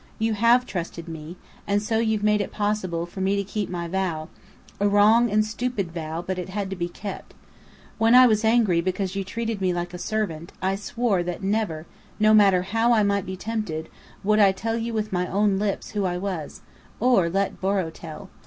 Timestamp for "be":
6.75-6.89, 13.27-13.37